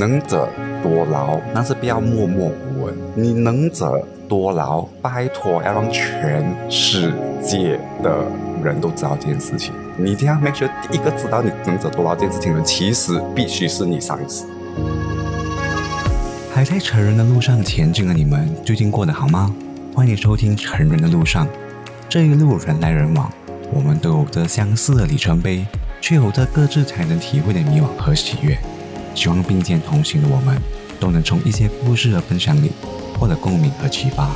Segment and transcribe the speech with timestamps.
[0.00, 0.48] 能者
[0.82, 2.94] 多劳，但是不要默默无闻。
[3.14, 8.24] 你能者多劳，拜托要让全世界的
[8.64, 9.74] 人都知道这件事情。
[9.98, 14.46] 你一定要 make sure 第一个知道你能者多劳这件事情的人，其实必须是你上司。
[16.50, 19.54] 还在成人的路上前进的你们，最近过得好吗？
[19.94, 21.46] 欢迎收听《成人的路上》，
[22.08, 23.30] 这一路人来人往，
[23.70, 25.66] 我们都有着相似的里程碑，
[26.00, 28.56] 却有着各自才能体会的迷惘和喜悦。
[29.14, 30.60] 希望并肩同行的我们，
[31.00, 32.70] 都能从一些故事的分享里
[33.18, 34.34] 获得共鸣和启发。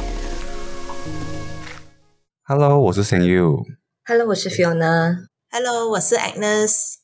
[2.42, 3.64] Hello，我是 San Yu。
[4.04, 5.28] Hello，我是 Fiona。
[5.50, 6.96] Hello，我是 Agnes。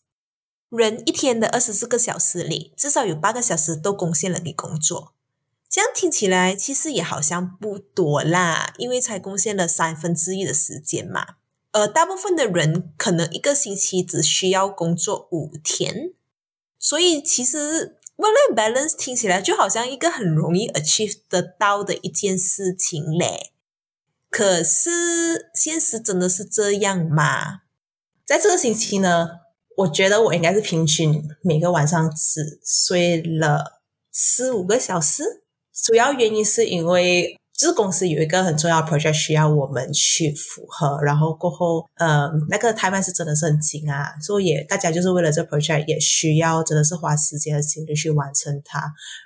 [0.69, 5.15] 人一天的二十四个小时里，至少有八个小时都贡献了给工作。
[5.69, 11.27] 这样听起来其实也好像不多啦，因为才贡献了三分之一的时间嘛。
[11.73, 16.13] 而大部分的人可能一个星期只需要工作五天，
[16.81, 23.53] 所以其实 work-life balance 听起来就好像一个很容易 achieve 得到的一件事情嘞。
[24.31, 27.63] 可是现实真的是这样吗？
[28.25, 29.29] 在这个星期呢，
[29.77, 35.43] 我觉得我应该是平均每个晚上只睡了四五个小时。
[35.73, 48.81] 主要原因是因为就是公司有一个很重要的 project 需要我们去符合，然后过后，呃，那个 time 是真的是很紧啊，所以也大家就是为了这 project 也需要真的是花时间和精力去完成它。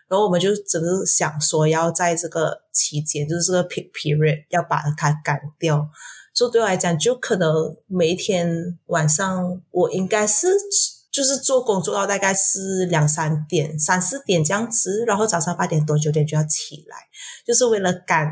[0.09, 5.89] 然后我们就只是想说，要在这个期间，就是这个 peak period 要把它赶掉。
[6.35, 7.55] 所以对我来讲，就可能
[7.87, 10.49] 每一天晚上我应该是
[11.15, 16.97] 就是做工做到大概是两三点、三四点这样子，然后早上八点多九点就要起来，
[17.47, 18.29] 就是为了赶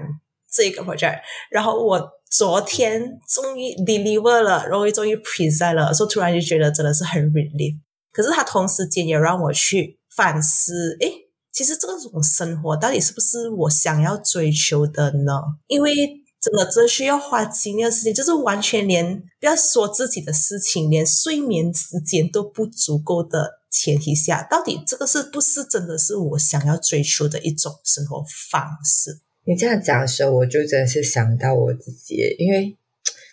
[0.50, 1.20] 这个 project。
[1.48, 7.78] 然后我昨天终于 deliver 了，然后终于 present 了，所以突然就觉得真的是很 relief。
[8.11, 11.12] 可是它同时间也让我去反思，诶，
[11.52, 15.33] 其实这种生活到底是不是我想要追求的呢？
[15.68, 15.95] 因为
[16.42, 29.20] 真的真需要花精力的事情，就是完全连不要说自己的事情，连睡眠时间都不足够的前提下，到底这个是不是真的是我想要追求的一种生活方式？
[29.45, 32.77] 你这样讲的时候，我就真的是想到我自己，因为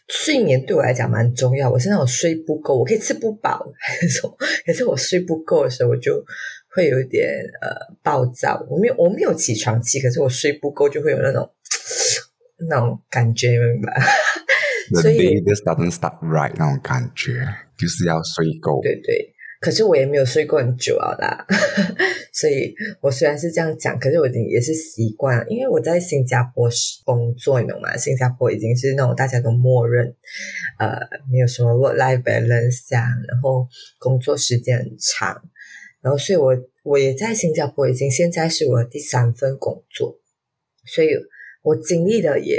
[0.08, 1.70] 睡眠对我来讲蛮重要。
[1.70, 3.66] 我是那种睡不够，我可以吃不饱
[4.02, 6.24] 那种，可是我睡不够的时候，我就
[6.76, 7.28] 会有一点
[7.62, 8.64] 呃暴躁。
[8.70, 11.50] 我没有我没有起床气，可是我睡不够就会有那种
[12.68, 14.02] 那种感觉，明白
[14.92, 17.48] ？The 所以 day just doesn't start right 那种感觉，
[17.78, 18.82] 就是要睡够。
[18.82, 21.46] 对对，可是我也没有睡过很久啊啦，
[22.34, 26.70] 所以我虽然是这样讲，可是我已经也是习惯了，因为我在新加坡
[27.06, 27.96] 工作，你懂吗？
[27.98, 30.16] 新加坡已经是那种大家都默认，
[30.80, 30.98] 呃，
[31.32, 33.68] 没有什么 work life balance 啊，然后
[34.00, 35.42] 工作时间很长，
[36.02, 40.18] 然后所以我我也在新加坡已经现在是我的第三份工作，
[40.86, 41.10] 所以
[41.62, 42.58] 我经历的也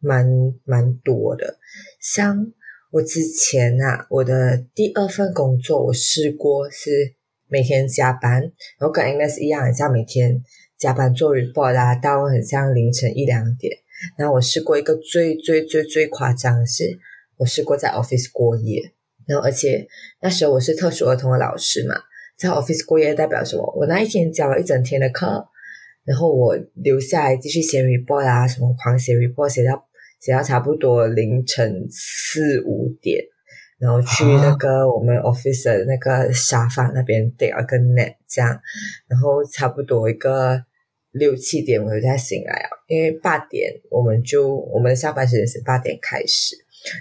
[0.00, 0.26] 蛮
[0.64, 1.58] 蛮多的，
[2.00, 2.52] 像。
[2.90, 7.16] 我之前啊，我的第二份工作我试过是
[7.48, 10.40] 每天加班，然后跟 MS 一样，很像每天
[10.78, 13.76] 加班做 report 啊，到很像凌晨一两点。
[14.16, 16.96] 然后我试过一个最最最最夸张的是，
[17.36, 18.92] 我试过在 office 过夜，
[19.26, 19.88] 然后而且
[20.22, 21.96] 那时候我是特殊儿童的老师嘛，
[22.38, 23.74] 在 office 过夜代表什么？
[23.76, 25.44] 我那一天教了一整天的课，
[26.04, 29.86] 然后我留下来继续写 report 啊，什么狂写 report 写到。
[30.20, 33.22] 写到差不多凌晨四五点，
[33.78, 38.58] 然后去那个我们 office 的那个沙发那边顶了个 net，这样，
[39.06, 40.64] 然后差不多一个
[41.10, 46.56] 六七点我就再醒来啊，因为八点我们就我们的下班时间是八点开始，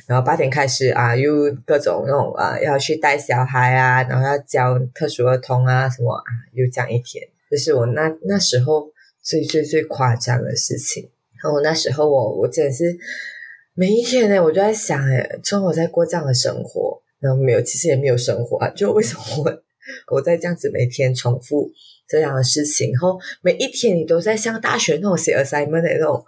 [0.06, 8.92] 然后八点开始啊，又各种那种啊要去带小孩啊，然后要教特殊儿童啊什么啊，又这样一天，这是我那那时候
[9.22, 11.08] 最最最夸张的事情。
[11.44, 12.98] 然后那时候我我真的是
[13.76, 19.64] 每一天呢，我就在想，哎，中我在过这样的生活，然后没有，其实也没有生活啊，就为什么我
[20.16, 21.70] 我在这样子每天重复
[22.08, 26.26] 这样的事情，然后每一天你都在像大学那种写 assignment 的那种，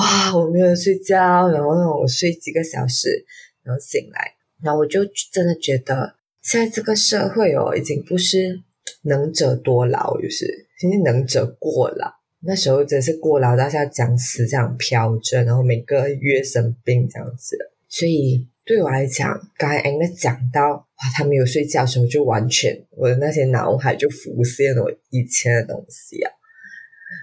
[0.00, 3.24] 哇，我没有睡觉，然后那种睡几个小时，
[3.62, 4.34] 然后醒来，
[4.64, 8.62] 然后我就真的觉得，现在这个社会哦，已经不是
[9.02, 10.46] 能者多劳，就是
[10.82, 12.12] 已经能者过劳。
[12.40, 17.56] 那时候真是过劳到像僵尸这样飘着，然后每个月生病这样子，
[17.88, 20.86] 所以对我来讲，刚才 Anna 讲到哇，
[21.16, 26.30] 他没有睡觉的时候，就完全我的那些脑海就浮现了我以前的东西啊，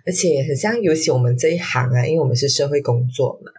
[0.06, 3.52] 而且很像，尤其我们这一行啊，因为我们是社会工作嘛，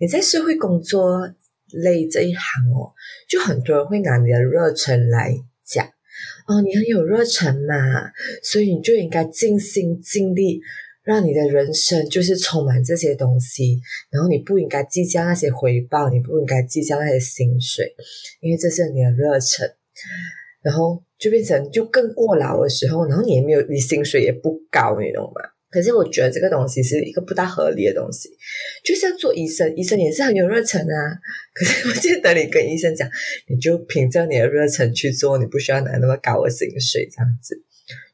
[0.00, 1.32] 你在社会工作
[1.70, 2.92] 类这一行哦，
[3.28, 5.86] 就很多人会拿你的热忱来讲，
[6.52, 8.10] 哦，你很有热忱嘛，
[8.42, 10.60] 所以你就应该尽心尽力，
[11.02, 13.80] 让你的人生就是充满这些东西。
[14.10, 17.94] 然后你不应该计较那些回报，你不应该计较那些薪水，
[18.40, 19.66] 因为这是你的热忱。
[20.62, 25.40] 然后就变成就更过劳的时候，然后你也没有，你薪水也不高，你懂吗？
[25.72, 28.28] 可是我觉得这个东西是一个不大合理的东西，
[28.84, 31.18] 就像做医生，医生也是很有热忱啊。
[31.54, 33.10] 可是我记得你跟医生讲，
[33.48, 37.56] 你就凭着你的热忱去做，你不需要拿那么高的薪水，这样子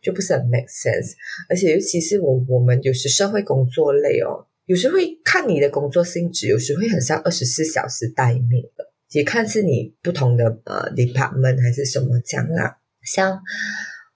[0.01, 1.15] 就不是很 make sense。
[1.49, 13.41] 而且尤其是我我们有时社会工作累哦，有时会看你的工作性质，有时会很像二十四小时待命的，也看是你不同的呃 department 还是什么这样啊，像。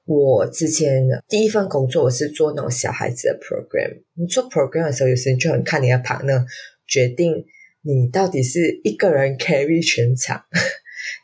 [0.04, 4.02] 我之前第一份工作我是做那种小孩子的 program。
[4.14, 6.44] 你做 program 的时候，有时候就很看你的 partner
[6.86, 7.44] 决定
[7.82, 10.44] 你到底是一个人 carry 全场，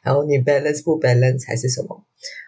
[0.04, 2.04] 然后你 balance 不 balance 还是什么。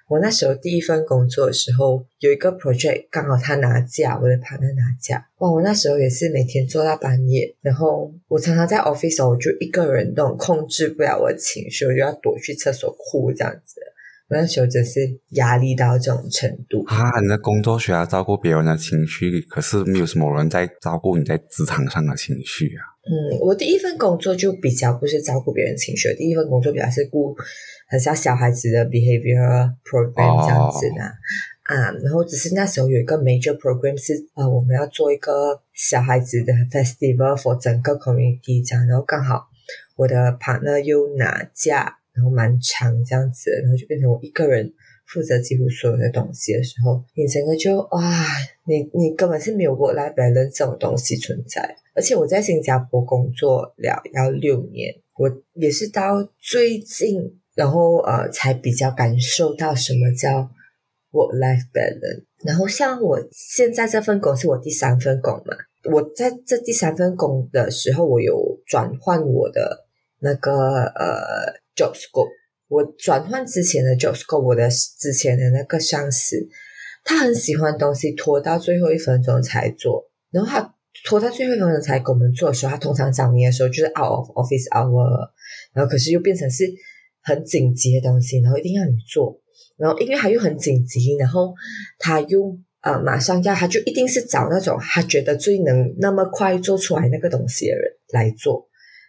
[0.09, 5.53] 我那时候第一份工作的时候，有一个 project 刚好他拿假，我的 partner 拿假，哇！
[5.53, 13.81] 我那时候也是每天做到半夜，然后我常常在 office 我就一个人那种控制不了我情绪，我就要躲去厕所哭这样子。
[14.33, 15.01] 那时候真是
[15.31, 17.21] 压力到这种程度啊！
[17.21, 22.87] 你的工作需要照顾别人的情绪，可是没有什么人在照顾你在职场上的情绪啊。
[23.03, 27.35] 嗯，我第一份工作就比较不是照顾别人情绪，第一份工作比较是顾
[27.89, 31.03] 很像小孩子的 behavior program 这样子的
[31.65, 31.91] 啊。
[32.03, 39.49] 然后只是那时候有一个 major program 是呃，我们要做一个小孩子的 festival for 整个 community 这样，然后刚好
[39.97, 41.97] 我的 partner 又拿假。
[42.21, 44.71] 然后蛮长这样子，然后就变成我一个人
[45.07, 48.27] 负责几乎所有的东西的时候，你整个就哇，
[48.67, 51.75] 你你根本是没有 work life balance 这种东西存在。
[51.95, 60.51] 而且我在新加坡工作了要六年，我也是到最近，然后呃才比较感受到什么叫
[61.11, 62.25] work life balance。
[62.45, 65.57] 然后像我现在这份工是我第三份工嘛，
[65.91, 69.87] 我在这第三份工的时候，我有转换我的
[70.21, 70.53] 那个
[70.85, 71.59] 呃。
[71.81, 72.29] Job scope，
[72.69, 76.37] 我转换之前的 job scope，我的之前的那个上司，
[77.05, 80.75] 他很喜欢东西拖到最后一分钟才做，然后他
[81.07, 85.31] 拖到最后一分钟才给我们做的时候，他通常找你的时候就是 out of office hour，
[85.73, 86.71] 然后可是又变成是
[87.23, 89.41] 很紧急的东西，然后一定要你做，
[89.79, 91.55] 然后因为他又很紧急，然后
[91.99, 98.69] 他又呃马上要，他就一定是找那种他觉得最能那么快做出来那个东西的人来做，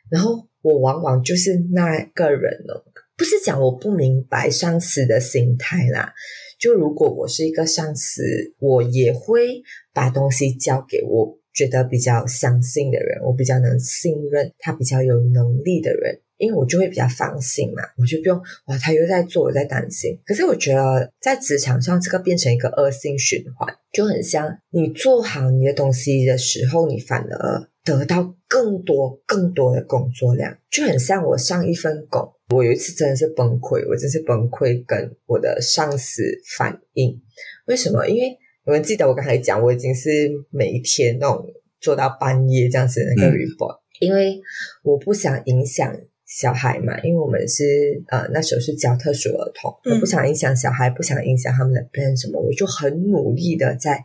[0.10, 0.48] 然后。
[0.62, 2.84] 我往往就是那个人哦，
[3.18, 6.14] 不是讲我不明白上司的心态啦。
[6.60, 8.24] 就如果我是一个上司，
[8.60, 9.62] 我也会
[9.94, 20.18] 把东西交给我觉得比较相信的人，我比较能信任他比较有能力的人，因为我就会比较放心嘛，我就不用哇，他又在做，我在担心。
[20.26, 27.68] 可是我觉得在职场上，这个变成一个恶性循环，就很像你做好你的东西的时候，你反而。
[27.84, 32.32] 得到更多更多的工作量，就很像我上一份工。
[32.50, 36.22] 我有一次真的是崩溃，我真是崩溃，跟我的上司
[36.56, 37.20] 反映。
[37.66, 38.08] 为什么？
[38.08, 41.44] 因为你们记得我刚才讲，我已经是每一天那种
[41.80, 44.40] 做到半夜这样子那个 report，因为
[44.84, 45.92] 我不想影响
[46.40, 54.02] 小孩嘛，因为我们是呃那时候是教特殊儿童，我不想影响小孩，不想影响他们的 plan 什么，我就很努力的在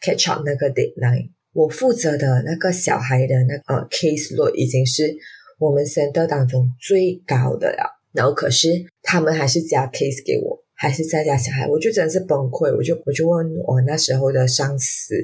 [0.00, 1.28] catch up 那个 deadline。
[1.52, 5.14] 我负责的那个小孩的那呃 case load 已经是
[5.58, 8.68] 我们 center 当中最高的了，然后可是
[9.02, 15.14] 他们还是加 case 给我，还是在加小孩，我就真的是崩溃，我就我就问我那时候的上司，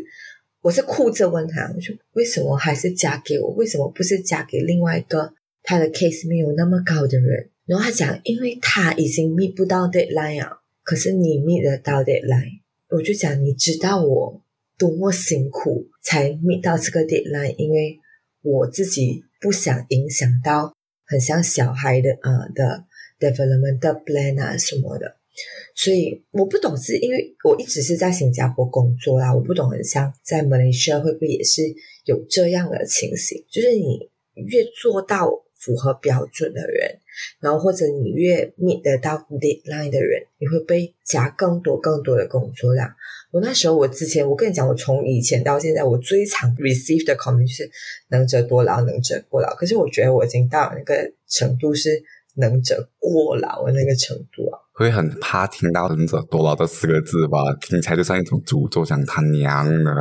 [0.60, 5.32] 我是哭着问他，我说为什么还是加给我，为什么不是加给另外一个
[5.62, 7.50] 他的 case 没有那么高的人？
[7.66, 14.42] 然后他讲，因为他已经 meet 不到 deadline 啊，可是你 meet 得到 deadline，我就讲你知道我。
[14.78, 18.00] 多么辛苦才 meet 到这个 deadline，因为
[18.40, 22.84] 我自己不想影响到很像小孩的呃的
[23.20, 25.14] development plan 啊什么的，
[25.76, 31.62] 所以我不懂是因为我一直是在新加坡工作啦，我不懂很像在马来西亚会不会也是
[32.06, 35.30] 有这样的情形，就是你越做到
[35.62, 36.98] 符合标准的人，
[37.40, 42.92] 然后或者你越 meet 得到 deadline 的人，你会被加更多更多的工作量。
[43.30, 47.70] 我那时候，我之前我跟你讲，我从以前到现在，我最常 receive 的 comment 是
[48.08, 49.54] 能者多劳，能者过劳。
[49.54, 52.02] 可是我觉得我已经到那个程度是
[52.34, 54.58] 能者过劳的那个程度啊。
[54.74, 57.38] 会很怕听到能者多劳这四个字吧？
[57.60, 59.92] 听起来就像一种诅咒，像他娘的。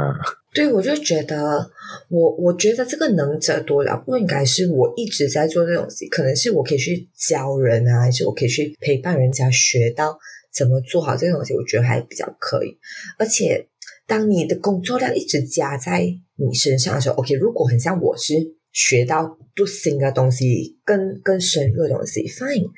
[0.54, 1.72] 对，我就觉得，
[2.10, 10.18] 我我觉得这个能者多劳不应该是我一直在做这种东西，可能是我可以去教人啊，还是我可以去陪伴人家学到。
[10.54, 12.78] 怎么做好这个东西，我觉得还比较可以。
[13.18, 13.70] 而且，
[14.06, 16.06] 当你的工作量一直加在
[16.36, 18.34] 你身上的时候，OK，如果很像我是
[18.74, 22.70] 学到多新的东西，更更深入的东西，Fine，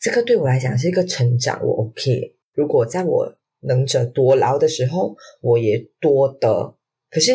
[0.00, 2.34] 这个对我来讲是一个成长，我 OK。
[2.52, 6.74] 如果在我能者多劳的时候，我也多得。
[7.14, 7.32] 可是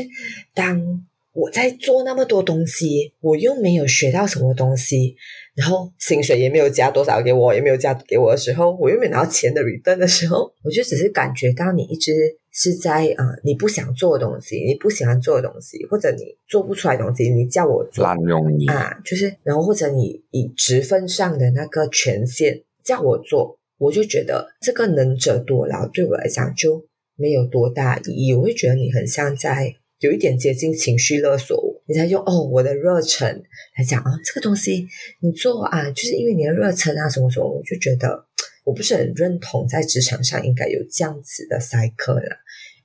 [0.54, 5.16] 当我在做那么多东西，我又没有学到什么东西，
[5.56, 12.12] 然后薪水也没有加多少给我，也没有加给我的时候，我又没有拿到钱的 return 的时候，我就只是感觉到你一直
[12.52, 26.84] 是在啊，你不想做的东西，你不喜欢做的东西，或者你做不出来的东西，你叫我做滥用你啊，就是然后或者你以职分上的那个权限叫我做，我就觉得这个能者多劳对我来讲就
[27.20, 29.76] 没有多大意义，我会觉得你很像在。
[30.02, 33.44] 有一点接近情绪勒索，你在用哦我的热忱
[33.78, 34.88] 来讲啊，这个东西
[35.20, 38.26] 你做啊，就是因为你的热忱啊什么什么，我就觉得
[38.64, 42.38] 我不是很认同在职场上应该有这样子的赛课啦，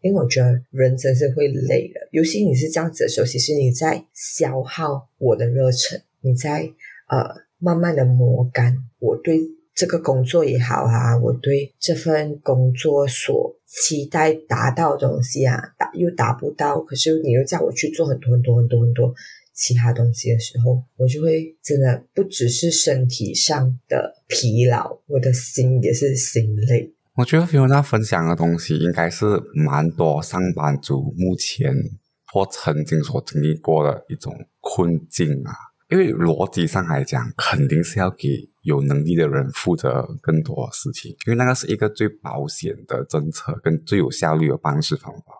[0.02, 6.68] 因为我觉得人真是会累的，尤其你是这样子的时候，其实你在消耗我的热忱，你在
[7.08, 9.38] 呃慢慢的磨干我对。
[9.75, 19.12] 这个工作也好啊，我对这份工作所期待达到的东西啊，达又达不到，可是你又叫我去做很多很多很多很多
[19.52, 26.93] 其他东西的时候，我就会真的不只是身体上的疲劳，我的心也是心累。
[27.16, 31.73] 我觉得 Fiona 分享的东西应该是蛮多上班族目前
[32.33, 35.52] 或曾经所经历过的一种困境啊，
[35.90, 38.49] 因为逻辑上来讲，肯定是要给。
[38.64, 45.35] 有能力的人负责更多事情，因为那个是一个最保险的政策跟最有效率的办事方法。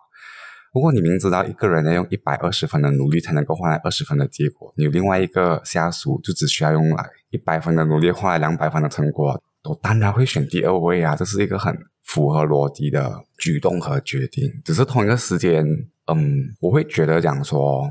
[0.73, 11.15] 如果你明知道一个人要用一百二十分的努力才能够换来二十分的结果，你另外一个下属就只需要用来一百分的努力换来两百分的成果，我当然会选第二位啊！
[11.15, 14.51] 这是一个很符合逻辑的举动和决定。
[14.65, 15.65] 只是同一个时间，
[16.13, 17.91] 嗯，我会觉得讲说，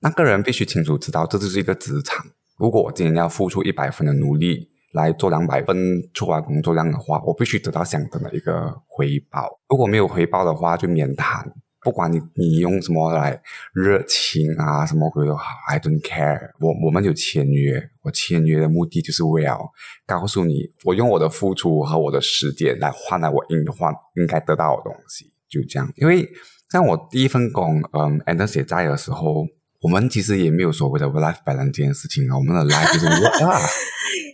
[0.00, 2.26] 那个人必须清楚知道，这就是一个职场。
[2.56, 5.76] 如果我今天要付出一百分的努力，来做两百份
[6.14, 9.58] 出来工作量的话，我必须得到相等的一个回报。
[9.68, 11.52] 如果没有回报的话，就免谈。
[11.84, 13.42] 不管你你用什么来
[13.74, 16.50] 热情啊，什么鬼都好，I don't care。
[16.60, 19.58] 我我们有签约，我签约的目的就是为了
[20.06, 25.92] 告诉你，我用我的付出和我的时间来换来我应换应该得到的东西，就这样。
[25.96, 26.30] 因为
[26.70, 29.44] 像我第一份工，嗯，Anders 也在的时候，
[29.80, 33.60] 我们其实也没有所谓的 life balance 这件事情啊，我们的 life 就是 work。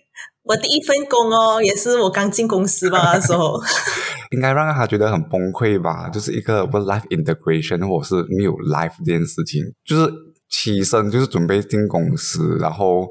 [0.48, 3.60] 我第一份工哦，也是我刚进公司吧的时候，
[4.32, 6.08] 应该让他觉得很崩溃吧？
[6.08, 10.10] 就是一个 work life integration 或是没有 life 这件事情，就是
[10.48, 13.06] 起身就是准备进公司，然后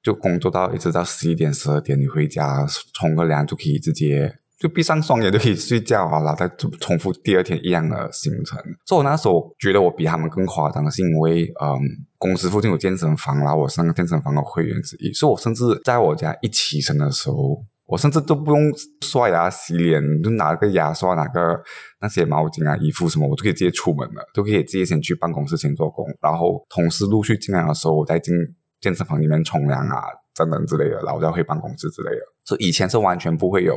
[0.00, 2.64] 就工作到一直到十一点十二点，你回家
[2.94, 4.36] 冲个凉就可以直接。
[4.58, 6.48] 就闭上双眼就可以睡觉啊，然后再
[6.80, 8.58] 重复第二天一样的行程。
[8.86, 11.78] 所以我那时候觉得我比他们更夸张，是因为嗯，
[12.16, 15.12] 公司附近有健身房然后我是个健身房的会员之一。
[15.12, 18.72] 所以我甚至在我家一起身的时候，我甚至都不用
[19.02, 21.60] 刷牙洗脸，就拿个牙刷、拿个
[22.00, 26.06] 那些毛巾啊、衣服什么，我就可以直接出门了，都可以直接先去办公室先做工。
[26.22, 28.34] 然后同事陆续进来的时候，我再进
[28.80, 30.00] 健身房里面冲凉啊、
[30.34, 32.22] 等等之类的，然后再回办公室之类的。
[32.42, 33.76] 所以以前是完全不会有。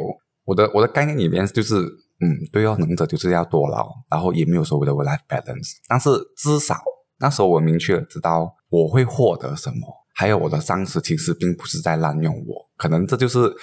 [0.49, 6.75] 我的我的概念里面就是，嗯，对哦，能者就是要多劳，然后也没有所谓的 work life balance，但是至少
[7.19, 9.77] 那时候我明确知道我会获得什么，
[10.15, 13.53] 还有我的上司其实并不是在滥用我，可能这就是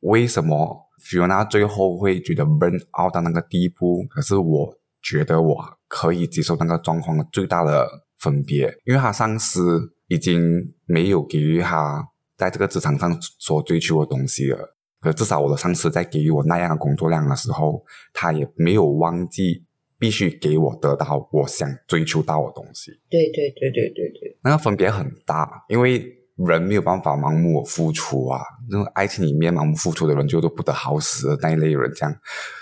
[0.00, 0.76] 为什么
[1.10, 7.88] Fiona 最后会觉得 burn out 到那个地步，可是我觉得我可以接受那个状况的最大的
[8.18, 14.75] 分别，因为他上司已经没有给予他在这个职场上所追求的东西了。
[15.06, 19.64] 可至少我的上司在给予我那样的工作量的时候，他也没有忘记
[19.98, 22.90] 必须给我得到我想追求到的东西。
[23.08, 26.12] 对对对对对对，那个分别很大，因为。
[26.36, 28.38] 人没有办法盲目付出啊！
[28.68, 32.14] 那种爱情里面盲目付出的人就都不得好死的那一类人，这样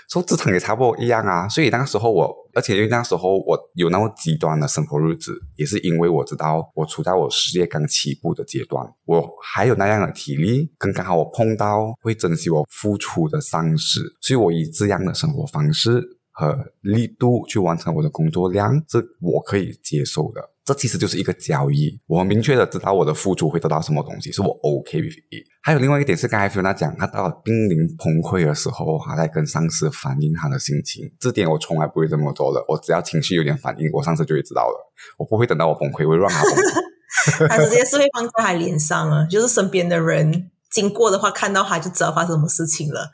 [0.07, 1.45] 说职场也差不多一样啊。
[1.49, 20.54] 所以那个时候我，而且因为那时候我有那么极端的生活日子，也是因为我知道我处在我事业刚起步的阶段，我还有那样的体力，跟刚好我碰到会珍惜我付出的上司，所以我以这样的生活方式和力度去完成我的工作量，这我可以接受的。
[20.65, 25.13] 这其实就是一个交易，我明确的知道我的付出会得到什么东西，是我 OK with。
[25.61, 31.03] 还有另外一点是，刚才 Fiona 讲，他到了濒临崩溃的时候，他在跟上司反映他的心情。
[31.19, 34.91] 这点我从来不会这么做的，我只要情绪有点反应，我上司就会知道了。
[35.19, 37.47] 我不会等到我崩溃，我会让他崩溃。
[37.47, 43.09] 他直接是会放在他脸上啊，就是身边的人经过的话，看到他就知道发生什么事情了。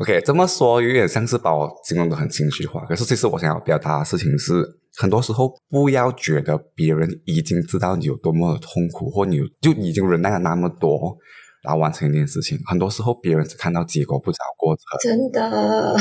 [0.00, 4.64] OK，这么说有点像是把我形容的很情绪化，可是其实我想要表达的事情是，
[4.96, 11.18] 很多时候不要觉得别人已经知道你有多么的痛苦，或你有就已经忍耐了那么多，
[11.64, 12.56] 然后完成一件事情。
[12.64, 14.84] 很多时候别人只看到结果，不知道过程。
[15.02, 15.96] 真的，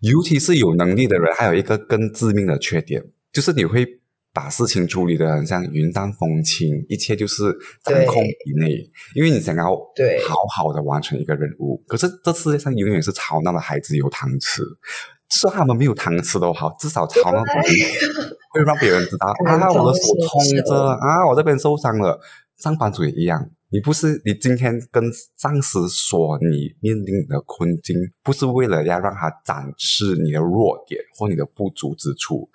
[0.00, 3.86] 尤其是有能力的人，还有一个更致命的缺点，就是你会
[4.34, 8.70] 把事情处理的很像云淡风轻，一切就是掌控以内，
[9.14, 11.82] 因为你想要对好好的完成一个任务。
[11.86, 14.62] 可是这世界上永远是吵闹的孩子有糖吃，
[15.30, 17.52] 说他们没有糖吃都好，至少吵闹的
[18.52, 22.20] 会让别人知道啊，我的手痛着啊，我这边受伤了。
[22.56, 25.02] 上班族也一样，你不是你今天跟
[25.36, 32.48] 上司说你面临的困境，不是为了要让他展示你的弱点或你的不足之处，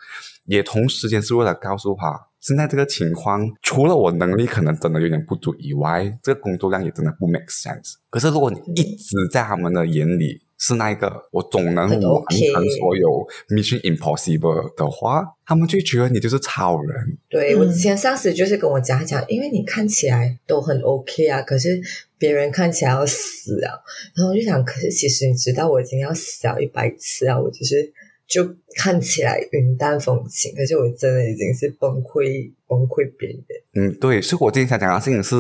[0.50, 7.94] 也同时间是为了告诉他，现在这个情况除了我能力可能真的有点不足以外，这个工作量也真的不 make sense。
[8.10, 17.18] 可是如果你一直在他们的眼里是那一个我总能很完成所有 Mission Impossible 的话，他们就觉得你就是超人。
[17.30, 21.80] 对、嗯我之前上司就是跟我讲他讲，因为你看起来都很 OK 啊，可是
[22.18, 23.78] 别人看起来要死啊，
[24.16, 27.94] 然后我就想，可是其实你知道我已经要死了一百次啊，我就是
[28.30, 33.90] 就看起来云淡风轻，可是我真的已经是崩溃崩溃边缘。
[33.90, 35.36] 嗯，对，所以我今天想讲的事情是，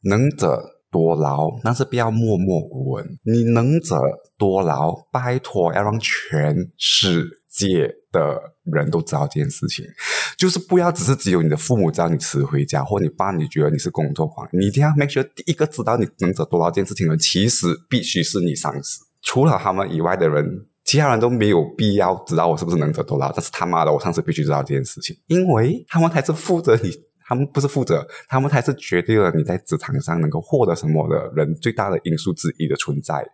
[0.00, 3.18] 能者多劳，但是不要默默无闻。
[3.22, 3.94] 你能者
[4.36, 9.86] 多劳，拜托要让全世界的人都知道这件事情，
[10.36, 20.66] 就是不要只是只有你的父母知道你迟回家，或你爸你觉得你是工作狂，你一定要 make sure 第一个知道你能者多劳这件事情的人，其实必须是你上司，除了他们以外的人。
[20.94, 26.88] 其他人都没有必要知道我是不是能者多劳，但是他妈的，我上司必须知道这件事情，因为他们才是负责你
[27.26, 33.26] 他们不是负责，他们才是决定了你在职场上能够获得什么的人最大的因素之一的存在。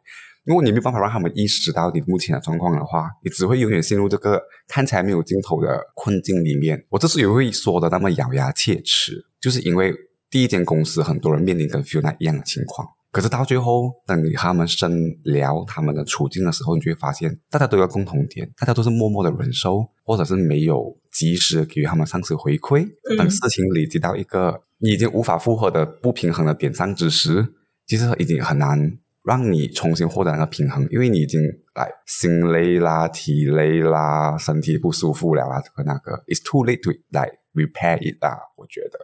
[0.45, 6.83] 如果你没有办法让他们意识到你目前的状况的话，你只会永远陷入这个看起来没有尽头的困境里面。
[6.89, 9.95] 我之所以会说的那么咬牙切齿，就是因为
[10.31, 12.89] 第一间公司很多人面临跟 Fiona 一样的情况。
[13.13, 22.87] 可是到最后，等他们深聊他们的处境的时候，你就会发现，大家都有个共同点，大家都是默默的忍受，或者是没有及时地给予他们上司回馈。
[23.11, 27.55] 嗯等事情累积到一个你已经无法负荷的不平衡的点上之时，
[27.87, 31.41] 其实已经很难让你重新获得那个平衡，因为你已经
[31.75, 38.99] 来心累啦、体累啦、身体不舒服了啊，这个那个，it's too late to like repair it 啦，我觉得。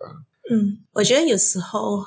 [0.48, 2.04] 嗯，我觉得有时候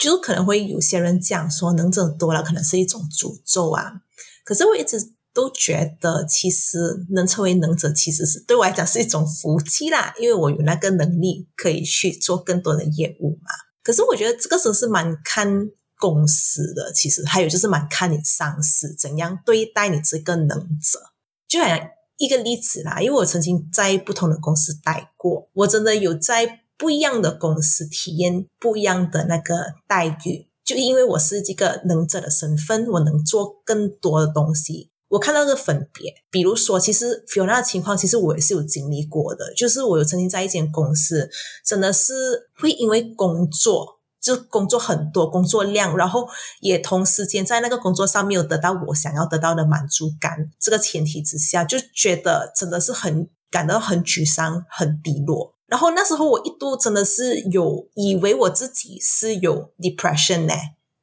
[0.00, 4.00] 就是可能会有些人讲说，能者多了可能是一种诅咒啊。
[4.44, 13.50] 可是我一直都觉得，其实能成为能者，其实是对我来讲是一种福气啦，因为我有那个能力可以去做更多的业务嘛。
[13.82, 20.98] 可是我觉得这个真是蛮看公司的，其实还有就是蛮看你上司怎样对待你这个能者。
[21.46, 21.78] 就好像
[22.16, 30.48] 一个例子啦，因为我曾经在不同的公司待过，我真的有在不一样的公司体验不一样的那个待遇。
[30.64, 34.90] 就因为我是这个能者的身份，我能做更多的东西。
[35.08, 39.52] 我看到个分别，比如说，其实 Fiona 的情况，其实我也是有经历过的。
[39.54, 41.28] 就是我有曾经在一间公司，
[41.66, 42.14] 真的是
[42.56, 46.26] 会因为工作，就工作很多，工作量，然后
[46.60, 55.56] 也同时间在那个工作上没有得到我想要得到的满足感，这个前提之下，就觉得真的是很感到很沮丧、很低落。
[55.70, 60.54] 然后那时候我一度真的是有以为我自己是有 depression 呢，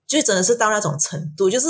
[0.05, 1.69] 就真的是到那种程度，就是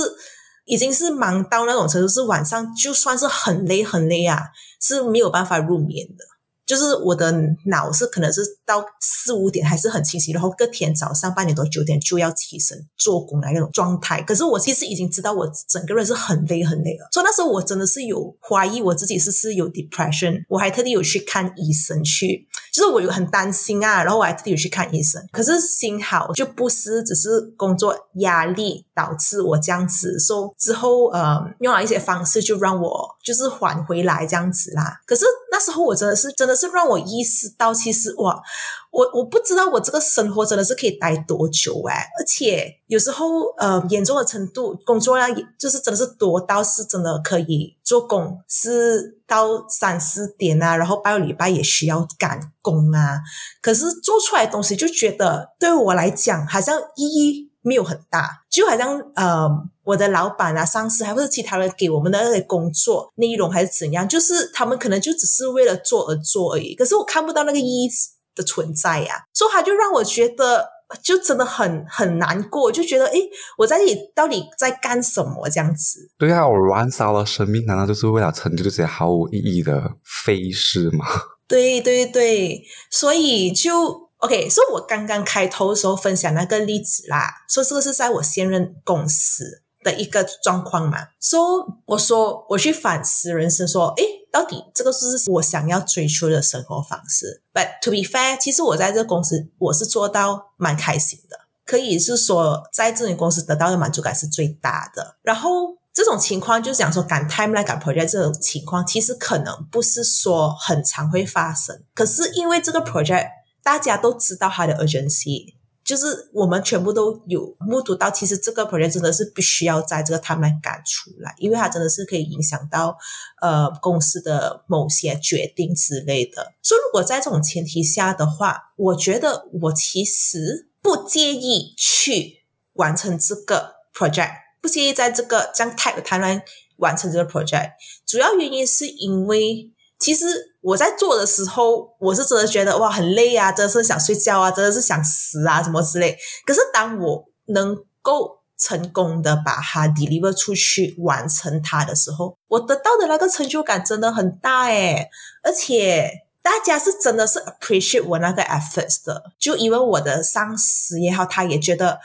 [0.65, 4.47] 已经是忙到那种程度，是晚上就算是很累很累啊，
[4.81, 6.25] 是没有办法入眠的。
[6.65, 7.31] 就是我的
[7.67, 14.21] 脑是可能是到四五点还是很清晰，然后隔天早上八点多九点就要起身做工的那种状态。
[14.21, 25.23] 可是我其实已经知道我整个人是很累很累了，所以那时候我真的是有怀疑我自己是是有 depression，我还特地有去看医生去，就是我有很担心啊，然后我还特地去看医生。
[25.31, 34.99] 可是幸好就不是只是工作压力导致我这样子，说、之后呃用了一些方式就让我就是缓回来这样子啦。
[35.05, 36.57] 可是那时候我真的是真的。
[36.57, 38.41] 是让我意识到，其实哇，
[38.89, 53.19] 我我不知道我这个生活真的是可以待多久哎，而且有时候呃严重的程度，工作量就是真的是多到是真的可以做工是到三四点啊，然后半个礼拜也需要赶工啊。
[53.61, 59.49] 可是做出来的东西就觉得对我来讲好像意义没有很大，就好像呃。
[59.87, 66.75] 我的老板啊、上司，还或是其他人给我们的那些工作内容还是怎样，就是他们可能就只是为了做而做而已。
[66.75, 67.89] 可是我看不到那个意义
[68.35, 70.67] 的存在呀、啊，所以他就让我觉得
[71.01, 76.11] 就真的很很难过，就觉得诶，我在这里到底在干什么这样子？
[76.17, 81.05] 对啊，我燃烧了生命，难道就是为了成就这些毫无意义的飞事吗？
[81.47, 84.49] 对对对，所以就 OK。
[84.49, 91.07] 所以我刚刚开头的时候分享那个例子啦，说这个是在我现任公司的一个状况嘛。
[91.19, 105.15] 说我说我去反思人生，说诶，到底这个是我想要追求的生活方式？But to be fair，其实我在这个公司我是做到蛮开心的，可以是说在这里公司得到的满足感是最大的。
[105.23, 105.77] 然后。
[105.97, 111.75] 这种情况就是讲说赶 timeline 赶 project 这种情况，其实可能不是说很常会发生。
[111.95, 113.25] 可是因为这个 project
[113.67, 115.53] 大家都知道它的 urgency，
[115.83, 122.97] 就是我们全部都有目睹到，其实这个 project 真的是必须要在这个 time 来赶出来，因为它真的是可以影响到
[123.41, 126.53] 呃公司的某些决定之类的。
[126.63, 134.31] 所以如果在这种前提下的话，我觉得我其实不介意去完成这个 project。
[134.61, 136.41] 不介意在这个这样 tight 的 timeline
[136.77, 137.71] 完成这个 project，
[138.05, 146.17] 主要原因是因为其实我在做的时候，我是真的觉得哇很累啊，真的是想睡觉啊，真的是想死啊什么之类。
[146.45, 155.07] 可是当我能够成功的把它 deliver 出去完成它的时候，我得到的那个成就感真的很大诶，
[155.41, 161.99] 而且大家是真的是 appreciate 我那个 efforts 的，就因为我的上司也好，他也觉得。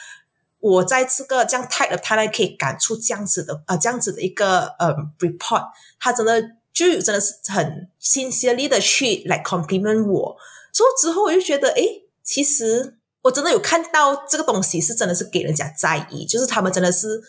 [0.60, 5.64] 我在这个这样 tight 的 timeline 可以赶出这样子的呃这样子的一个呃 report，
[5.98, 6.40] 他真的
[6.90, 10.36] 就真的是很 sincerely 的去来 compliment 我，
[10.72, 17.20] 所以之后我就觉得，诶，其实我真的有看到这个东西是真的是给人家在意，就是他们真的是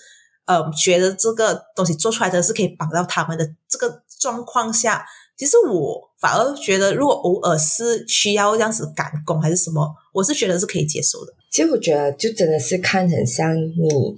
[0.46, 5.06] 呃觉得这个东西做出来的是可以帮到他们的这个状况下，
[5.38, 11.34] 其实我反而觉得，如果偶尔是需要这样子赶工还是什么，我是觉得是可以接受的。
[11.52, 14.16] 其实我觉得，就真的是看很像你，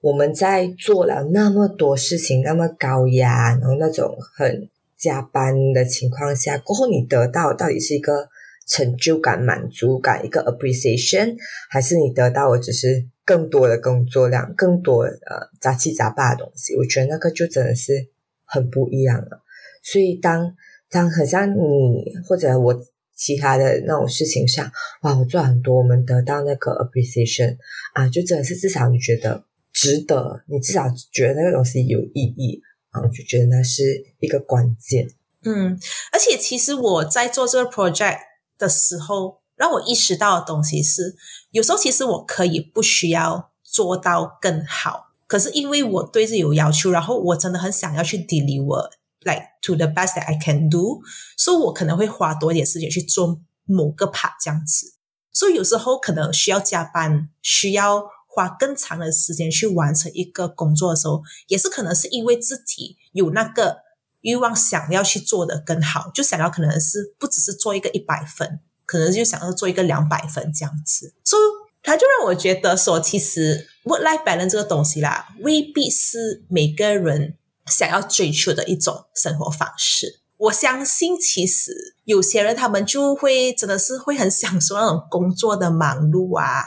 [0.00, 4.68] 我们在做了那么多事情，那么高压，然后那种很
[5.02, 8.28] 加班的情况下，过后你得到到底是一个
[8.68, 11.36] 成就感、满足感，一个 appreciation，
[11.68, 16.76] 还是你得到的只是更多的工作量、更多呃杂七杂八的东西？
[16.76, 18.06] 我觉得那个就真的是
[18.44, 19.42] 很不一样了。
[19.82, 20.54] 所以当
[20.88, 22.82] 当很像你或者我。
[23.14, 24.68] 其他的那种事情上，
[25.02, 27.56] 哇，我做很多，我们得到那个 appreciation
[27.92, 32.60] 啊，就真的是至少你觉得值得，你至少觉得那个东西有意义
[32.92, 35.10] 啊，我就觉得那是一个关键。
[35.42, 35.78] 嗯，
[36.12, 38.20] 而且其实我在做这个 project
[38.56, 41.16] 的时候，让我意识到的东西是，
[41.50, 48.90] 有时候其实我可以不需要做到更好，可是因为我对自己有要求，然后我真的很想要去 deliver。
[49.24, 51.00] like to the best that I can do，
[51.36, 54.94] 所以我可能会花多一点时间去做某个 part 这样子。
[55.30, 63.78] 所以有时候可能需要加班，需要花更长的时间去完成一个工作的时候，也是可能是因为自己有那个
[64.22, 71.14] 欲望，想要去做的更好，就想要可能是不只是做一个一百分，可能就想要做一个两百分这样子。
[71.24, 71.42] 所以
[71.82, 77.36] 他就让我觉得说，其实 work life balance 这个东西啦，未必是每个人。
[77.64, 86.64] 想要追求的一种生活方式，我相信其实有些人他们就会真的是会很享受那种工作的忙碌啊，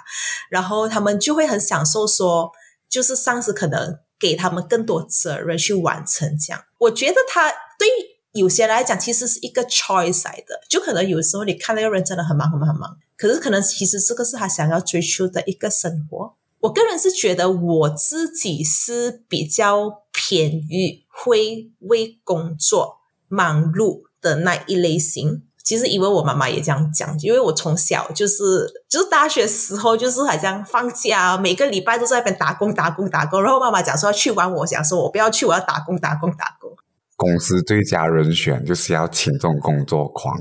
[0.50, 2.50] 然后他们就会很享受说，
[2.90, 6.64] 就是上司可能给他们更多责任去完成这样。
[6.78, 7.88] 我觉得他对
[8.32, 16.34] 有些人来讲其实是一个 choice 来的，就可能有时候你看那个人真的很忙很忙很忙，可是可能其实这个是他想要追求的一个生活。
[16.62, 23.00] 我个人是觉得我自己是比较偏于会为工作
[23.36, 25.44] 忙碌的那一类型。
[25.64, 33.42] 其实因为我妈妈也这样讲，因为我从小就是就是大学时候就是好像放假，每个礼拜都在那边打工打工打工。
[33.42, 36.70] 然后妈妈讲说要去玩，我讲说我不要去，我要打工打工打工。
[37.16, 40.40] 公司最佳人选就是要请这种工作狂。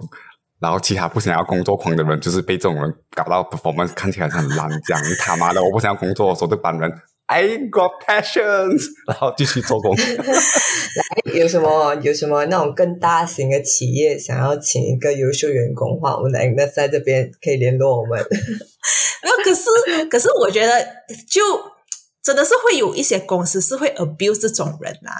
[0.61, 6.91] 然后其他不想要工作狂的人，就是被这种人搞到 performance 看起来很烂，这样他妈的我不想要工作，说这帮人
[7.27, 9.97] I got passions，然后继续做工。
[9.97, 18.23] 来， 有什么有什么那种更大型的企业想要请一个优秀员工的话，我们来那在这边可以联络我们。
[19.25, 20.85] 没有，可是可是我觉得
[21.31, 21.41] 就
[22.23, 25.17] 真的是会有一些公司是会 abuse 这种人啊。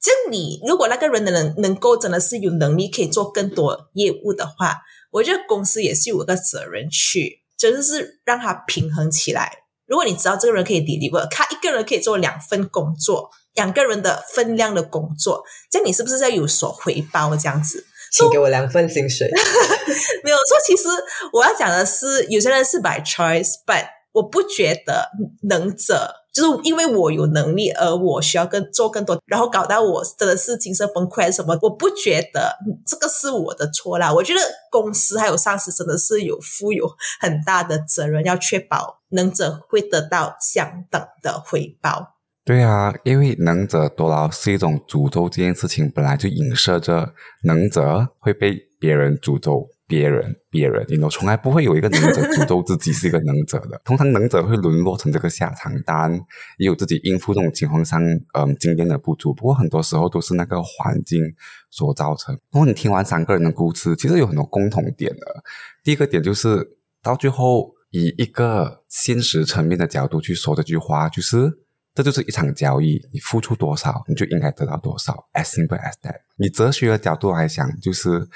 [0.00, 4.76] 就你如果那个人能能够真的是有能力可以做更多业务的话，
[5.10, 9.50] 我觉得公司也是有个责任去，就是让他平衡起来。
[9.88, 17.84] 如果你知道这个人可以 deliver，他一个人可以做两份工作，两个人的分量的工作，这样你是不是在有所回报这样子？
[18.12, 19.28] 请给我两份薪水。
[20.22, 20.88] 没有说，其实
[21.32, 25.10] 我要讲的是，有些人是 by choice，but 我不觉得
[25.48, 34.12] 能者就是因为我有能力，而我需要更做更多，然后搞到我真的是精神崩溃什么，我不觉得这个是我的错啦。
[34.14, 36.88] 我觉得公司还有上司真的是有负有
[37.20, 42.14] 很大的责任，要确保能者会得到相等的回报。
[42.44, 49.68] 对啊，因为能者多劳是一种诅咒，这件事情本来就影射着能者会被别人诅咒。
[49.88, 53.80] 别人，别人，你都从来不会有一个能者诅咒自己是一个能者的。
[53.82, 56.20] 通常能者会沦落成这个下场，当然
[56.58, 57.98] 也有自己应付这种情况上，
[58.34, 59.32] 嗯，经验的不足。
[59.32, 61.22] 不过很多时候都是那个环境
[61.70, 62.34] 所造成。
[62.52, 65.42] 如果你听完三个人的故事，其实有很多共同点的。
[65.82, 71.50] 第一个点就是到最后以一个现实层面的角度去说这句话，就是
[71.94, 75.28] 这就是一场交易，你付出多少，你就应该得到多少。
[75.32, 76.16] As simple as that。
[76.36, 78.28] 你哲学的角度来想，就是。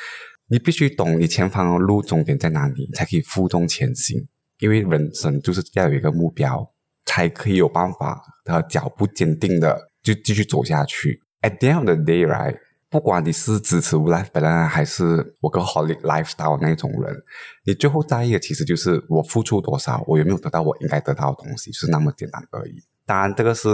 [0.53, 4.29] 你必须懂你前方的路终点在哪里，才可以负重前行。
[4.59, 6.71] 因为人生就是要有一个目标，
[7.07, 11.23] 才可以有办法的脚步坚定的就继续走下去。
[11.41, 12.59] At the end of the day, right？
[12.91, 17.17] 不管你是支持 life balance 还是我跟 holiday lifestyle 那种人，
[17.65, 22.75] 你最后在意的其实就是我付出多少，我有没有得到我应该得到的东西，就是那么简单而已。
[23.07, 23.69] 当然，这个是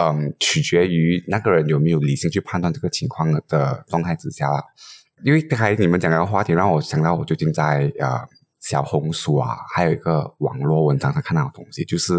[0.00, 4.48] 嗯，取决于那个人有没有理性去判断这个情况的状态之下。
[5.24, 8.20] 因为刚才你们讲的话题让我想到，我最近在呃
[8.60, 12.14] 小红书啊，还有一个网络文章上看到的东西，就是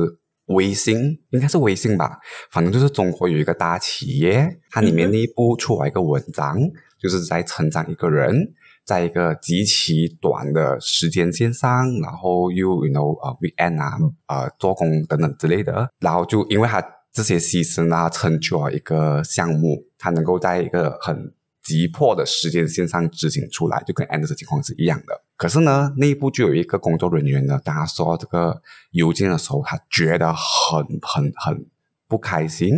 [0.47, 2.17] 微信，应该是微信吧，
[2.51, 6.57] 反正就是中国有一个大企业，它里面内部出来一个文章，
[6.99, 8.53] 就是在成长一个人，
[8.85, 11.69] 在一个极其短的时间线上，
[12.01, 21.33] 然后又 you know 呃 weekend 啊，呃做工等等之类的，然后就因为他这些牺牲啊，成就了一个项目，他能够在一个很
[21.69, 25.23] 急迫的时间线上执行出来，就跟 Anders 情况是一样的。
[25.37, 31.67] 可是呢，内部就有一个工作人员呢，当他收到这个邮件的时候，他觉得很很很
[32.07, 32.73] 不开心，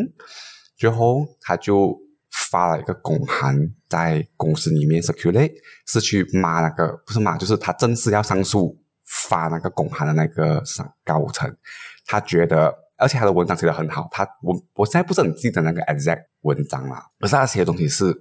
[0.75, 1.97] 最后他就
[2.51, 3.55] 发了一个公函
[3.87, 5.53] 在公司里面 circulate，
[5.87, 11.49] 是去骂那个不是骂，就是他正式要上诉发那个公函的那个上高层。
[12.05, 18.13] 他觉得，而且他的文章写的很好，他我我现在不是很记得那个 exact 文章了，可是他写的东西是。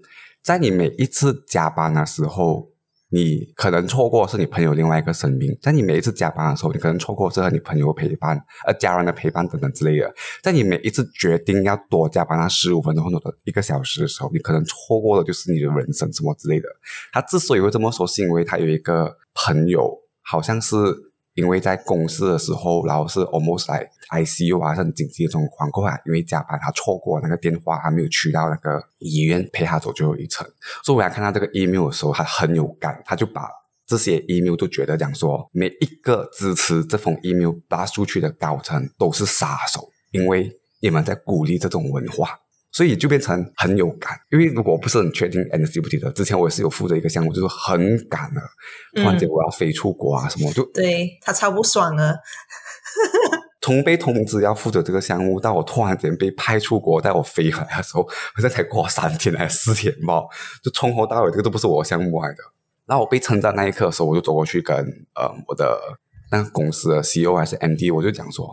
[0.42, 2.70] 在你每一次加班的时候，
[3.11, 10.12] 你可能错过是你朋友另外一个生命；在你每一次加班的时候，你可能错过是和你朋友陪伴、呃家人的陪伴等等之类的。
[10.42, 16.68] 在你每一次决定要多加班那十五分钟或者一个小时的时候，你可能错过的就是你的人生什么之类的。
[17.12, 20.76] 他之所以会这么说，是因为他有一个朋友，好像是。
[21.35, 30.47] 因为在公司的时候，然后是 almost like ICU 啊，很紧急的状况，过来因为加班，他错过那个电话，还没有去到那个医院陪他走最后一程。
[30.83, 33.49] 所以我来看到这个 email 的时候，他很有感，他就把
[33.87, 42.40] 这些 email 都觉得讲说，每一个支持这封 email 发出去的高层都是杀手，因为你们在鼓励这种文化。
[42.72, 48.40] 所以就变成很有感，因为如果不是很确定 N C 不记得，之前我也是有负责一个项目，就是很赶了，
[48.94, 52.14] 突然间我要飞出国啊什么，就对他超不爽啊。
[53.62, 60.22] 从被通知要负责这个项目，到我突然间被派出国，带我飞回来的时候，好像才过三天还是四天吧，
[60.62, 62.38] 就从头到尾这个都不是我项目来的。
[62.87, 64.76] 然后我被称赞那一刻的时候，我就走过去跟
[65.14, 65.78] 呃我的
[66.33, 68.48] 那个公司的 C E O 还是 M D，我就讲说。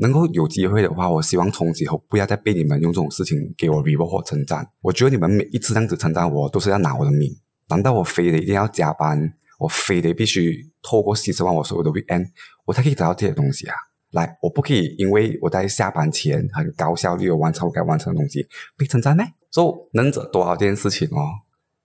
[0.00, 4.66] 能够有机会的话，我希望从此以后不要再被你们用这种事情给我 reward 或称赞。
[4.80, 7.30] 我觉得你们每一次这样子称赞我，都是要拿我的命。
[7.68, 9.34] 难道我非得一定要加班？
[9.58, 12.28] 我非得必须透过牺牲我所有的 weekend，
[12.64, 13.74] 我才可以得到这些东西啊？
[14.12, 18.46] 来，我不可以因为我在下班前很高效率的完成我该完成的东西
[18.78, 19.22] 被称赞呢？
[19.52, 21.28] 说能者多劳这件事情哦，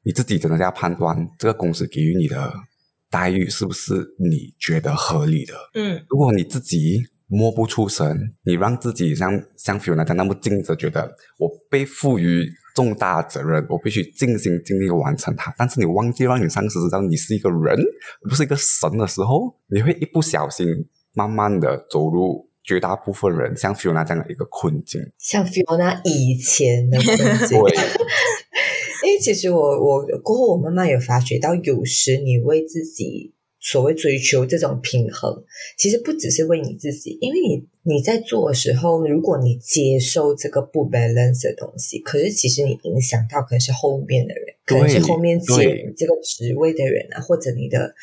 [0.04, 2.54] 你自己真的要判断这个公司给予你的
[3.10, 5.54] 待遇是不是你觉得合理的。
[5.74, 7.04] 嗯，如果你自己。
[7.28, 15.54] 摸不出神，你让自己像像 Fiona 那么静着，觉得我被赋予重大责任，我必须尽心尽力完成它。
[15.58, 17.78] 但是你忘记让你上司知道你是一个人，
[18.30, 20.68] 不是一个神的时候，你会一不小心
[21.14, 25.02] 慢慢的走入绝大部分人像 Fiona 这样的一个困境。
[25.18, 27.58] 像 Fiona 以前的困境，
[29.04, 33.35] 因为其实我我过后我慢慢有发觉到，有时你为自己。
[33.66, 35.44] 所谓追求这种平衡，
[35.76, 47.96] 其实不只是为你自己，因为你你在做的时候，如果你接受这个不 balance 的东西，可是其实你影响到可能是后面的人，可能是后面接你这个职位的人啊，或者你的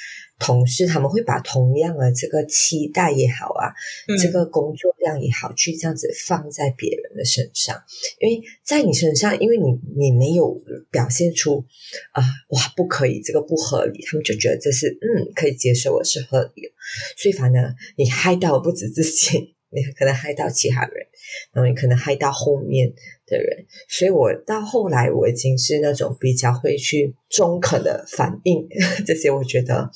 [0.43, 3.71] 同事，他们会把同样的这个期待也好啊，
[4.09, 4.19] 嗯。
[4.19, 7.81] 这个工作量也好，去这样子放在别人的身上，
[8.19, 11.65] 因为在你身上，因为你你没有表现出
[12.13, 16.69] 啊、哇不可以，这个不合理，他们就觉得这是嗯可以接受，我是合理的，
[17.17, 21.07] 所以反而你害到不止自己， 你可能害到其他人，
[21.53, 22.93] 然后你可能害到后面
[23.27, 28.69] 的人，所以我到后来我已经是那种比较会去中肯的反应
[29.07, 29.91] 这些，我觉得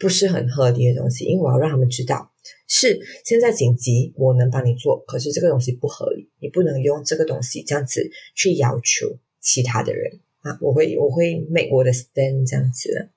[0.00, 2.32] 不是很合理的东西，因为我要让他们知道。
[2.66, 10.56] 是现在紧急，我能帮你做，可是这个东西不合理，你不能用这个东西这样子去要求其他的人啊！
[10.60, 13.08] 我会我会 make 我的 stand 这样子的。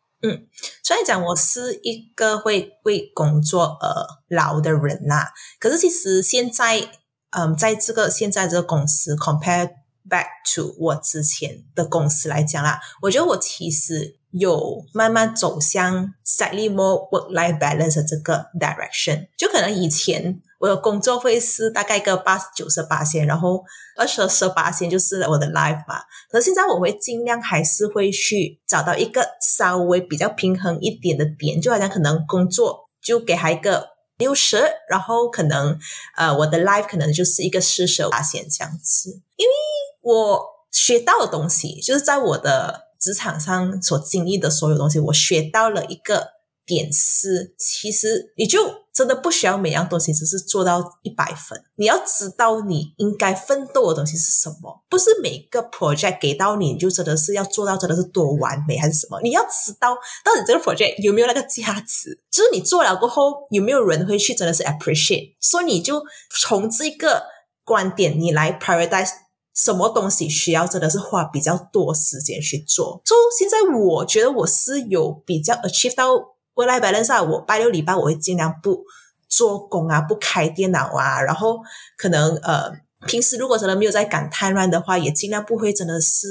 [0.84, 5.28] 虽然讲我是一个会为工作而劳的人呐、
[5.60, 6.89] 可是其实现在，
[7.30, 9.69] 嗯，在这个现在这个公司 compare
[10.10, 19.28] back to 我之前的公司来讲啦，我觉得我其实有慢慢走向 slightly more work-life balance 的这个 direction。
[19.38, 23.63] 就可能以前我的工作会是大概个八九十八线，然后
[23.98, 26.02] 二十二十八线就是我的 life 嘛。
[26.30, 35.78] 可是现在我会尽量还是会去找到一个稍微比较平衡一点的点，就好像可能工作就给他一个六十，然后可能
[36.15, 39.54] 呃我的 life 可能就是一个四十八线这样子，因为
[40.02, 46.30] 我学到的东西就是在我的职场上所经历的所有东西，我学到了一个
[46.66, 48.60] 点是，其实你就
[48.94, 66.02] 真的不需要每样东西只是做到一百分，你要知道你应该奋斗的东西是什么，不是每个 project 给到你，就真的是要做到真的是多完美还是什么，你要知道到底这个 project 有没有那个价值，就是你做了过后有没有人会去真的是 appreciate，所以你就
[66.39, 67.24] 从这个
[67.66, 69.23] 观点你来 prioritize。
[69.54, 73.02] 什么东西需要真的是花比较多时间去做？
[73.06, 76.16] 就现在我觉得我是有比较 achieve 到
[76.56, 77.24] work life balance。
[77.24, 78.84] 我拜六礼拜我会尽量不
[79.30, 81.60] 做工啊，不开电脑啊，然后
[81.98, 82.72] 可能呃
[83.06, 86.28] 平时如果真的没有在赶太乱的话，也尽量不会真的是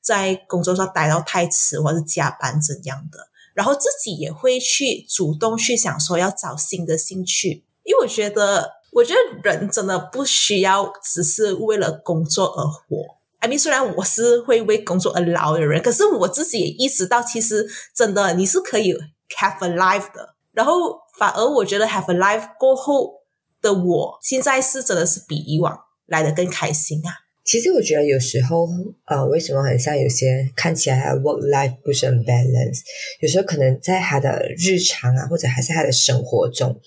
[0.00, 3.28] 在工作上待到太迟或者是加班怎样的。
[3.54, 8.83] 然后自己也会去主动去想说要找新的兴趣，因为我觉得。
[8.94, 13.16] 我觉得人真的不需要只是为了工作而活。
[13.40, 18.94] I mean，虽然我是会为工作而劳的人，可是我自己也意识到，其实真的你是可以
[19.36, 20.34] have a life 的。
[20.52, 23.22] 然后反而我觉得 have a life 过后
[23.60, 27.23] 的我，现在是真的是比以往来的更开心啊。
[27.44, 28.66] 其实我觉得有时候，
[29.04, 32.80] 呃，为什么很像有些看起来 work life 不是很 balance？
[33.20, 36.80] 有时候可能在他的日常啊，或者还是他的生活中，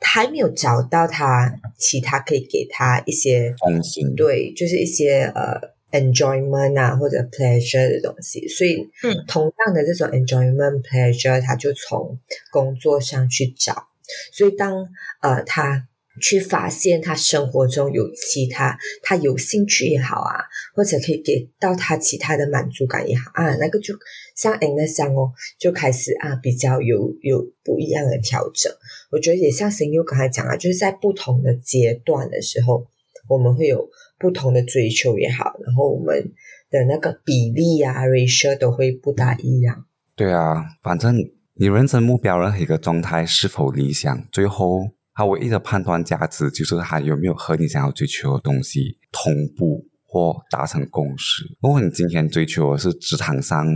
[0.00, 8.46] 他还没有找到他其他可以给他一些中心对，就是一些呃 enjoyment 啊或者 pleasure 的东西。
[8.48, 12.18] 所以，嗯同样的这种 enjoyment pleasure，他就从
[12.50, 13.88] 工作上去找。
[14.30, 14.86] 所以当
[15.22, 15.88] 呃他
[16.20, 20.44] 去发现他生活中有其他他有兴趣也好啊，
[20.74, 23.94] 或者可以给到他其他的满足感也好啊，那个就
[24.36, 28.72] 像 Agnes 讲哦，就开始啊比较有有不一样的调整。
[29.10, 32.86] 我觉得也像神佑刚才讲啊，就是在不同的阶段的时候，
[33.28, 36.32] 我们会有不同的追求也好，然后我们
[36.70, 39.86] 的那个比例啊 ratio 都会不大一样。
[40.14, 41.16] 对啊，反正
[41.54, 51.44] 你人生目标任何一个状态是否理想，最后它唯一的判断价值就是它有没有和你想要追求的东西同步或达成共识。
[51.60, 53.66] 如果你今天追求的是职场上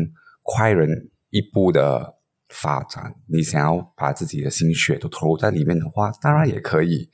[0.42, 0.88] 快人
[1.30, 2.14] 一步的
[2.48, 7.08] 发展，你想要把自己的心血都投入在里面的话，当然也可以。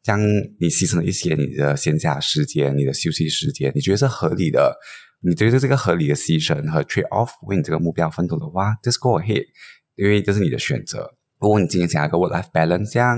[0.00, 0.18] 将
[0.58, 4.74] 你牺牲了一些你的闲暇时间、你的休息时间，你觉得是合理的？
[5.20, 9.44] 你觉得这个合理的牺牲和 trade off 为你这个目标奋斗的话，just go ahead，
[9.96, 11.17] 因为这是你的选择。
[11.40, 13.16] 如果你今天想要一个 work life balance，这样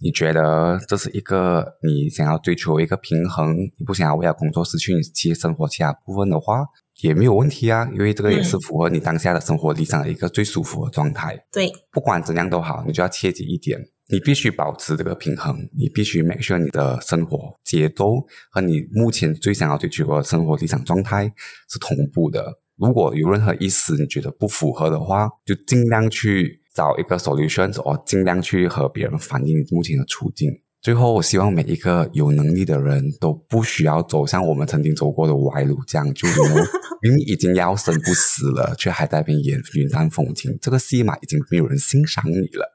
[0.00, 6.64] 你觉得这是一个你想要追求一个平衡，你不想要为了工作失去你其生活其他部分的话，
[7.02, 11.38] 也没有问题啊，因为这个也是符合你当下的生活理想的一个最舒服的状态。
[11.52, 13.78] 对，不管怎样都好，你就要切记一点，
[14.08, 18.14] 你必须保持这个平衡，你必须 make sure 你的生活节奏
[18.50, 21.30] 和你目前最想要追求的生活理想状态
[21.68, 22.60] 是同步的。
[22.76, 30.48] 如果有任何意思你觉得不符合的话，就尽量去找一个 solution，我尽量去和别人反映目前的处境。
[30.80, 36.36] 最后，我希望每一个有能力的人都不需要走向我们曾经走过的歪路，这样就明
[37.02, 42.70] 明明已经要生不死了，却还在那边演云淡风轻，这个戏码已经没有人欣赏你了。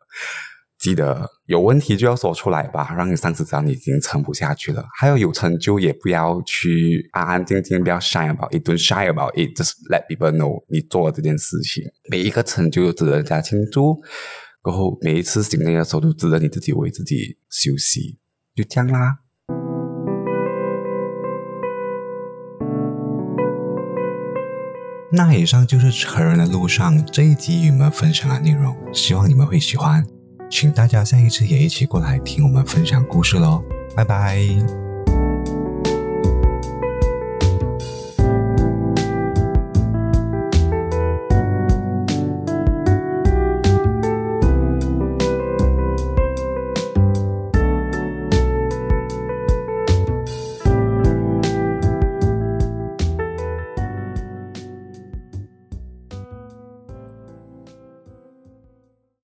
[0.83, 4.85] 记得有问题就要说出来吧，让你上司知道你已经撑不下去了。
[4.99, 11.85] 还有有成就也不要去安安静静，不要 shy about it，don't shy about it，just let people know 你做了这件事情。
[12.11, 14.01] 每一个成就都值得人家庆祝，
[14.61, 18.19] 过后每一次醒累的时候都值得你自己为自己休息，
[18.53, 19.19] 就这样啦。
[25.13, 30.05] 那以上就是成人的路上这一集与你们分享的内容，希望你们会喜欢。
[30.53, 33.63] 请大家下一次也一起过来听我们分享故事喽，
[33.95, 34.82] 拜拜。